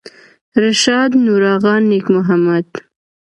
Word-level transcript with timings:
رشاد 0.63 1.11
نورآغا 1.25 1.75
نیک 1.89 2.05
محمد 2.15 2.67